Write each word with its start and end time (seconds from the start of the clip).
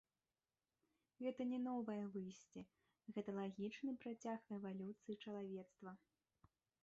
Гэта 1.25 1.41
не 1.51 1.59
новае 1.65 1.99
выйсце, 2.15 2.61
гэта 3.17 3.29
лагічны 3.39 3.91
працяг 4.05 4.39
эвалюцыі 4.57 5.19
чалавецтва. 5.27 5.91